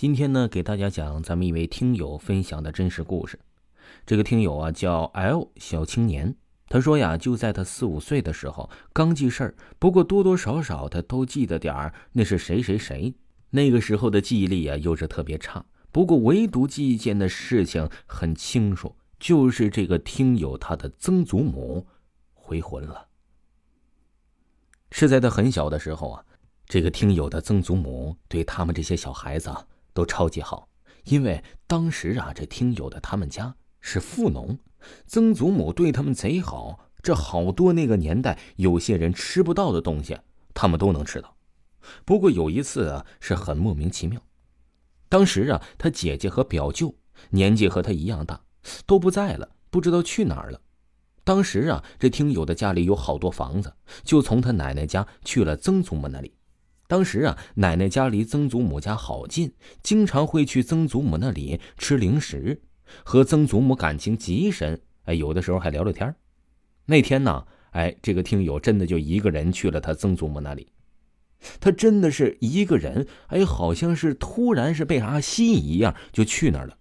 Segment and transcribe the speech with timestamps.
[0.00, 3.38] 今天呢，给大家讲咱们一位听友分享的真实故事。
[4.06, 6.34] 这个听友啊叫 L 小青年，
[6.70, 13.14] 他说呀，就在他四五岁的时候刚记事儿，不过多多少少他都记得点儿那是谁谁谁。
[13.50, 21.86] 那个时候的记忆力啊又是特别差，不过唯独记一件的事情很清楚，就是这个听友他的曾祖母
[22.32, 23.08] 回魂了。
[24.92, 26.24] 是在他很小的时候啊，
[26.64, 29.66] 这个听友的曾祖母对他们这些小孩子啊。
[29.92, 30.68] 都超级好，
[31.04, 34.58] 因为当时啊，这听友的他们家是富农，
[35.06, 36.86] 曾祖母对他们贼好。
[37.02, 40.18] 这好多那个年代有些人吃不到的东西，
[40.52, 41.34] 他们都能吃到。
[42.04, 44.20] 不过有一次啊，是很莫名其妙。
[45.08, 46.94] 当时啊，他姐姐和表舅
[47.30, 48.42] 年纪和他一样大，
[48.84, 50.60] 都不在了，不知道去哪儿了。
[51.24, 53.72] 当时啊，这听友的家里有好多房子，
[54.04, 56.34] 就从他奶奶家去了曾祖母那里。
[56.90, 62.60] 当时啊，奶奶家离曾祖母家好近，经常会去曾祖母那里吃零食，
[63.04, 64.82] 和曾祖母感情极深。
[65.04, 66.12] 哎，有的时候还聊聊天
[66.86, 70.72] 那天呢，哎，这个听友真的就一个人去了他曾祖母那里。
[71.60, 76.76] 他真的是一个人，哎，好像是突然是被啥吸引一样，就去那儿了。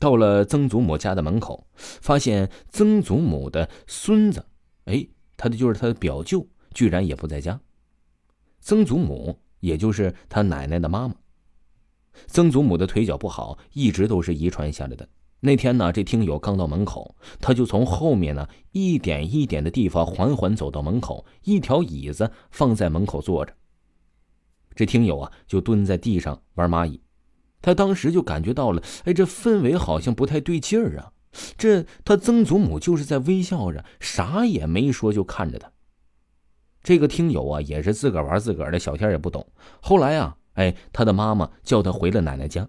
[0.00, 4.44] 到了曾祖母家的门口，发现曾祖母的孙子，
[4.86, 7.60] 哎，他的就是他的表舅，居然也不在家。
[8.60, 11.14] 曾祖母，也就是他奶奶的妈妈。
[12.26, 15.08] 曾祖母的腿脚不好，一直都是遗传下来的。
[15.40, 23.54] 那天呢，这听友刚到门口，他就从后面呢一点一点的地方缓缓走到门口，一条椅子放在门口坐着。
[24.74, 27.00] 这听友啊，就蹲在地上玩蚂蚁。
[27.62, 31.12] 他当时就感觉到了，哎，这氛围好像不太对劲儿啊。
[31.56, 35.70] 这他曾祖母就是在微笑着，啥也没说，就看着他。
[36.82, 39.46] 这个听友啊，也是自个儿玩自个儿的，小天也不懂。
[39.80, 42.68] 后来啊，哎，他的妈妈叫他回了奶奶家，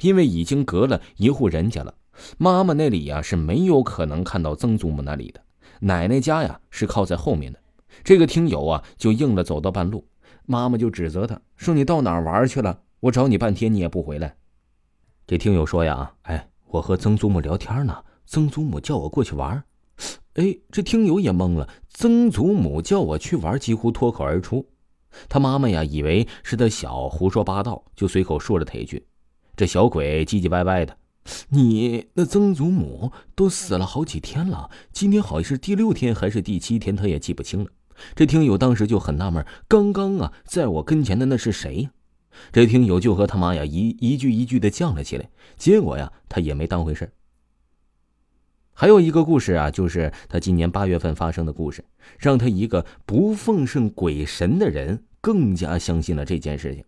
[0.00, 1.94] 因为已经隔了一户人家了。
[2.38, 5.40] 妈妈那里呀是没有可能看到曾祖母那里的，
[5.80, 7.58] 奶奶家呀是靠在后面的。
[8.02, 10.08] 这个听友啊就硬了，走到半路，
[10.46, 12.80] 妈妈就指责他说：“你到哪儿玩去了？
[13.00, 14.36] 我找你半天你也不回来。”
[15.26, 19.62] 这听友说呀：“哎，我和曾祖母聊天呢，曾祖母叫我过去玩。”
[20.36, 21.68] 哎，这听友也懵了。
[21.88, 24.66] 曾祖母叫我去玩，几乎脱口而出。
[25.30, 29.06] 他妈妈呀，以为是他小胡说八道，就随口说了他一句
[29.56, 30.96] ：“这小鬼唧唧歪歪的。”
[31.48, 37.70] 你那曾祖母都死了好几天了，今天好像是第六天还是第七天，他也记不清了。
[38.14, 41.90] 这听友当时就很纳闷：刚刚啊，在我跟前的那是谁呀？
[42.52, 45.30] 这听友就和他妈呀一一句一句的犟了起来。
[45.56, 47.10] 结果呀，他也没当回事
[48.78, 51.82] 还有一个故事啊，就是他今年八月份发生的故事，
[52.18, 56.84] 让他一个不奉圣鬼神的人更加相信了这件事情。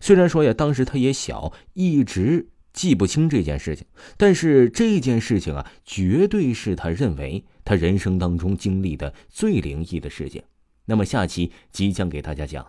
[0.00, 3.86] 虽然说呀，当时他也小，一直记不清这件事情，
[4.16, 10.42] 但是这件事情啊，绝对是他认为他人生当中经历的最灵异的事件。
[10.86, 12.66] 那么下期即将给大家讲，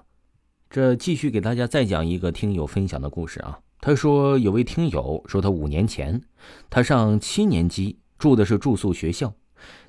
[0.70, 3.60] 这继续给大家再讲一个听友分享的故事啊。
[3.80, 6.22] 他说有位听友说，他五年前，
[6.70, 7.98] 他上七年级。
[8.22, 9.34] 住的是住宿学校，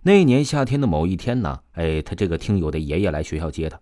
[0.04, 3.78] 那年夏天的某一天呢，哎，他这个听友的爷爷来学校接他，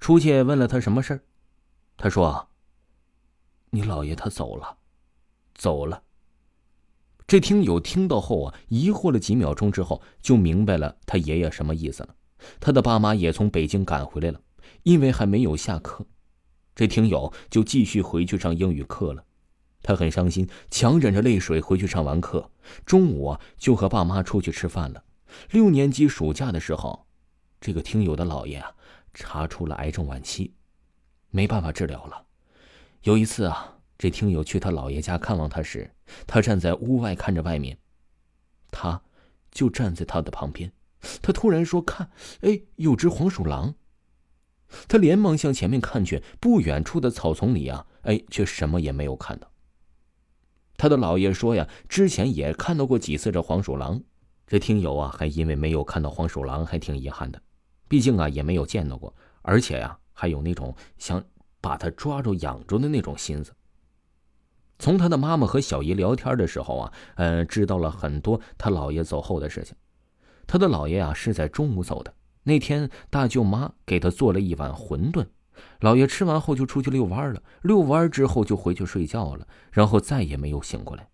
[0.00, 1.20] 出去问了他什么事儿，
[1.98, 2.48] 他说
[3.68, 4.78] ：“你姥爷他走了，
[5.54, 6.02] 走了。”
[7.28, 12.16] 这听友听到后啊，疑惑了几秒钟之后，就明白了他爷爷什么意思了。
[12.60, 14.40] 他的爸妈也从北京赶回来了，
[14.84, 16.06] 因为还没有下课，
[16.74, 19.22] 这听友就继续回去上英语课了。
[19.84, 22.50] 他很伤心，强忍着泪水回去上完课。
[22.86, 25.04] 中午啊，就和爸妈出去吃饭了。
[25.50, 27.06] 六年级暑假的时候，
[27.60, 28.72] 这个听友的姥爷啊，
[29.12, 30.54] 查出了癌症晚期，
[31.28, 32.24] 没办法治疗了。
[33.02, 35.92] 有一次啊，这听友去他姥爷家看望他时，
[36.26, 37.76] 他站在屋外看着外面，
[38.70, 39.02] 他
[39.50, 40.72] 就站在他的旁边。
[41.20, 43.74] 他突然说：“看，哎，有只黄鼠狼。”
[44.88, 49.50] 他连忙向前面看去，不远处的草丛里啊，哎，却什么也没有看到。
[50.76, 54.00] 他的姥爷说呀，之前也看到过几次这黄鼠狼，
[54.46, 57.40] 这听友啊还因为没有看到黄鼠狼还挺遗憾的，
[57.88, 61.22] 毕竟啊也没有见到过，而且呀还有那种想
[61.60, 63.52] 把他抓住养着的那种心思。
[64.78, 69.74] 从他的妈妈和小姨聊天的时候啊，嗯，知道了很多他姥爷走后的事情。
[70.46, 72.12] 他的姥爷啊是在中午走的，
[72.42, 75.24] 那天大舅妈给他做了一碗馄饨。
[75.80, 81.08] 老爷吃完后就出去遛弯了，遛弯之后就回去睡觉了，然后再也没有醒过来。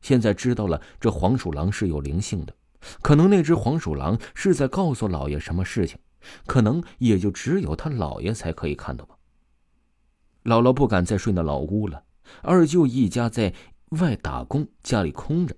[0.00, 2.54] 现在知道了，这黄鼠狼是有灵性的，
[3.02, 5.98] 可能那只黄鼠狼是在告诉老爷什么事情，
[6.46, 9.16] 可能也就只有他老爷才可以看到吧。
[10.44, 12.04] 姥姥不敢再睡那老屋了，
[12.42, 13.52] 二舅一家在
[14.00, 15.56] 外打工，家里空着。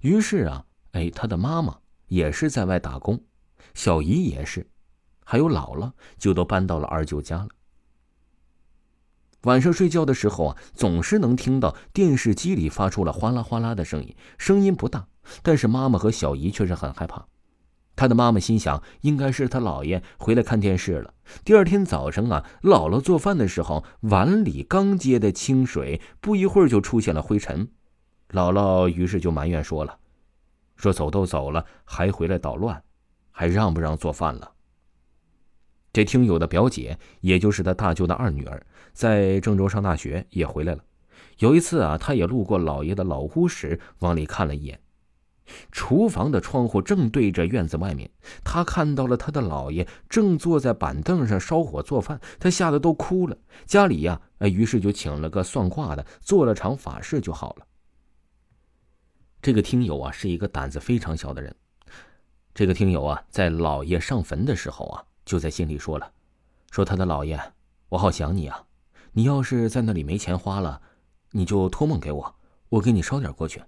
[0.00, 1.78] 于是啊，哎，他的妈妈
[2.08, 3.22] 也是在外打工，
[3.74, 4.66] 小姨也是，
[5.24, 7.48] 还有姥姥就都搬到了二舅家了。
[9.42, 15.06] 晚上睡觉的时候啊，总是能听到电视机里发出了哗啦哗啦的声音，声音不大，
[15.42, 17.26] 但是妈妈和小姨却是很害怕。
[17.94, 21.12] 他的妈妈心想，应该是他姥爷回来看电视了。
[21.44, 27.68] 第二天早上啊，姥姥做饭的时候，碗里刚接的清水，不一会儿就出现了灰尘。
[28.30, 29.98] 姥姥于是就埋怨说了
[30.76, 32.82] ：“说走都走了，还回来捣乱，
[33.30, 34.52] 还让不让做饭了？”
[35.92, 40.82] 这听友的表姐，也就是他大舅的二女儿，在郑州上大学，也回来了。
[41.38, 44.80] 有一次啊，他也路过姥爷的老屋时，往里看了一眼。
[45.70, 48.08] 厨房的窗户正对着院子外面，
[48.42, 53.36] 他看到了他的姥爷正坐在板凳上烧火做饭，他吓得都哭了。
[53.66, 57.66] 家里呀，哎，于是就请了个算卦的，做了场法事就好了。
[59.42, 61.54] 这个听友啊，是一个胆子非常小的人。
[62.54, 66.12] 这个听友啊，在姥爷上坟的时候啊，就在心里说了，
[66.70, 67.40] 说他的姥爷，
[67.88, 68.64] 我好想你啊，
[69.12, 70.80] 你要是在那里没钱花了，
[71.30, 72.34] 你就托梦给我，
[72.68, 73.62] 我给你捎点过去。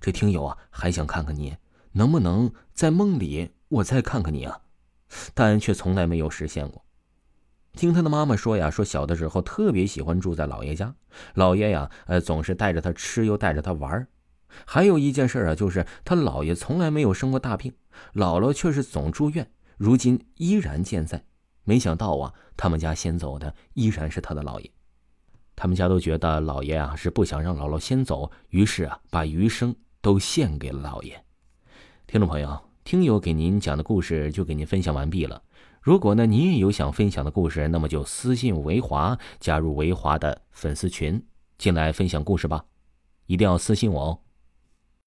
[0.00, 1.56] 这听友啊，还想看看你
[1.92, 4.60] 能不能在梦里，我再看看你啊，
[5.34, 6.84] 但却从来没有实现过。
[7.74, 10.94] 听他的妈妈说呀，说小的时候特别喜欢住在姥爷家，
[11.34, 14.06] 姥爷呀，呃，总是带着他吃，又带着他玩
[14.66, 17.72] 还有一件事啊，就是他姥爷从来没有生过大病，
[18.12, 19.50] 姥姥却是总住院，
[19.82, 21.24] 如今依然健在。
[21.64, 24.70] 没想到啊，他们家先走的依然是他的姥爷。
[25.56, 29.74] 他们家都觉得姥爷啊是不想让姥姥先走，于是啊，把余生。
[30.00, 31.24] 都献给了姥爷。
[32.08, 35.40] 听众朋友，听友给您讲的故事就给您分享完毕了。
[35.80, 41.24] 如果呢，您也有想分享的故事，那么就私信维华，加入维华的粉丝群，
[41.56, 42.64] 进来分享故事吧。
[43.26, 44.18] 一定要私信我哦。